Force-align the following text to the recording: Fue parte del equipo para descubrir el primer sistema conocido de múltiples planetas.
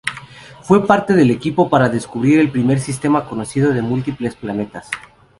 Fue 0.63 0.83
parte 0.87 1.13
del 1.13 1.29
equipo 1.29 1.69
para 1.69 1.87
descubrir 1.87 2.39
el 2.39 2.49
primer 2.49 2.79
sistema 2.79 3.25
conocido 3.25 3.71
de 3.71 3.83
múltiples 3.83 4.33
planetas. 4.33 4.89